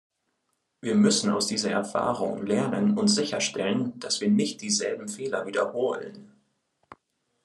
Wir 0.81 0.95
müssen 0.95 1.29
aus 1.29 1.45
dieser 1.45 1.69
Erfahrung 1.69 2.43
lernen 2.43 2.97
und 2.97 3.07
sicherstellen, 3.07 3.99
dass 3.99 4.19
wir 4.19 4.31
nicht 4.31 4.61
dieselben 4.61 5.07
Fehler 5.07 5.45
wiederholen. 5.45 6.31